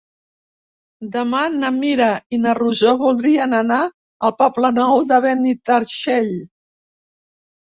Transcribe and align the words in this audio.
Demà 1.15 1.41
na 1.57 1.69
Mira 1.75 2.07
i 2.37 2.39
na 2.45 2.55
Rosó 2.59 2.95
voldrien 3.03 3.53
anar 3.59 3.79
al 4.29 4.35
Poble 4.41 4.73
Nou 4.79 5.07
de 5.13 5.21
Benitatxell. 5.27 6.33